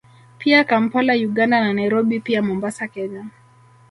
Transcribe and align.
Pia 0.39 0.59
Kampala 0.69 1.13
Uganda 1.29 1.61
na 1.61 1.73
Nairobi 1.73 2.19
pia 2.19 2.41
Mombasa 2.41 2.87
Kenya 2.87 3.27